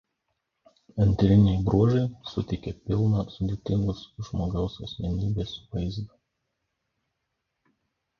Antriniai 1.03 1.57
bruožai 1.65 2.05
suteikia 2.31 2.73
pilną 2.87 3.25
sudėtingos 3.33 4.01
žmogaus 4.29 4.79
asmenybės 4.87 5.53
vaizdą. 5.77 6.17